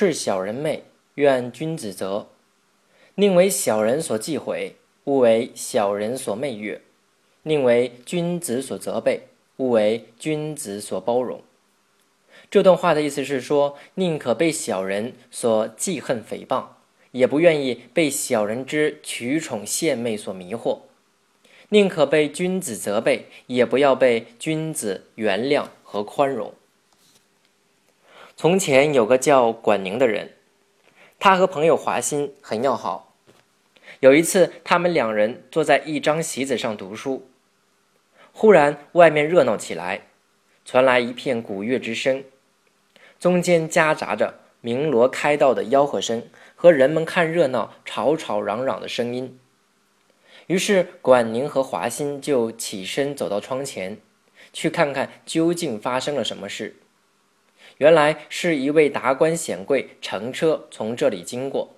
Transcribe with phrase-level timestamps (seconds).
[0.00, 0.84] 斥小人媚，
[1.16, 2.28] 愿君子责。
[3.16, 6.78] 宁为小人所忌讳，勿为小人所媚悦；
[7.42, 9.28] 宁为君子所责备，
[9.58, 11.42] 勿为君子所包容。
[12.50, 16.64] 这段话的意思是说，宁可被小人所记恨诽谤，
[17.10, 20.78] 也不愿意被小人之取宠献媚所迷惑；
[21.68, 26.54] 宁可被君子责备，也不要被君子原谅和宽容。
[28.40, 30.30] 从前有个叫管宁的人，
[31.18, 33.14] 他和朋友华歆很要好。
[33.98, 37.28] 有一次，他们两人坐在一张席子上读书，
[38.32, 40.06] 忽然外面热闹起来，
[40.64, 42.24] 传来一片鼓乐之声。
[43.18, 49.38] 中间夹杂着鸣锣开道的吆喝声和人们看热闹、吵吵嚷嚷的声音。
[50.46, 53.98] 于是，管宁和华歆就起身走到窗前，
[54.54, 56.76] 去看看究竟发生了什么事。
[57.80, 61.74] 原来是一位达官显贵乘车从这里经过。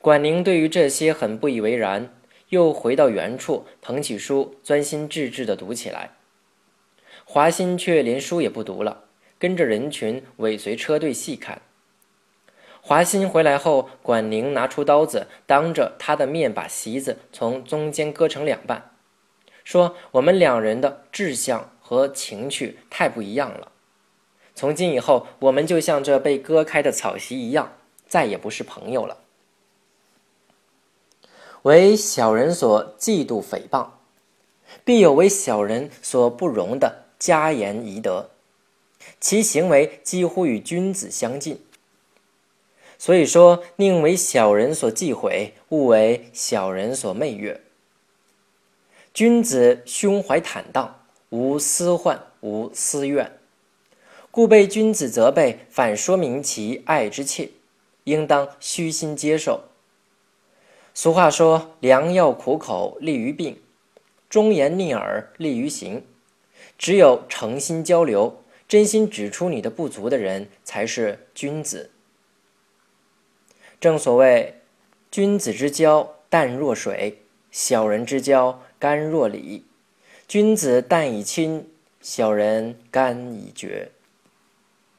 [0.00, 2.14] 管宁对于这些很不以为然，
[2.48, 6.12] 又回到原处，捧起书，专心致志地读起来。
[7.26, 9.04] 华歆却连书也不读了。
[9.38, 11.60] 跟着人群尾随车队细看。
[12.80, 18.92] 华歆回来后，管宁拿出刀子，当着他的面把席子从中间割成两半，
[19.64, 23.71] 说：“我们两人的志向和情趣太不一样了，
[24.54, 27.72] 从今以后，我们就像这被割开的草席一样，
[28.06, 29.18] 再也不是朋友了。”
[31.62, 33.88] 为小人所嫉妒诽谤，
[34.84, 38.30] 必有为小人所不容的加言贻德。
[39.20, 41.60] 其行为几乎与君子相近，
[42.98, 47.60] 所以说宁为小人所忌讳，勿为小人所媚悦。
[49.12, 53.38] 君子胸怀坦荡，无私患，无私怨，
[54.32, 57.50] 故被君子责备，反说明其爱之切，
[58.04, 59.64] 应当虚心接受。
[60.94, 63.60] 俗话说：“良药苦口利于病，
[64.30, 66.04] 忠言逆耳利于行。”
[66.78, 68.38] 只有诚心交流。
[68.66, 71.90] 真心指出你的不足的人才是君子。
[73.78, 74.62] 正所谓，
[75.10, 77.18] 君子之交淡若水，
[77.50, 79.62] 小人之交甘若醴。
[80.26, 81.68] 君子淡以亲，
[82.00, 83.90] 小人甘以绝。